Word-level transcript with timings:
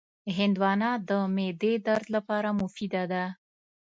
هندوانه 0.37 0.91
د 1.07 1.09
معدې 1.35 1.73
درد 1.87 2.05
لپاره 2.15 2.49
مفیده 2.61 3.03
ده. 3.11 3.25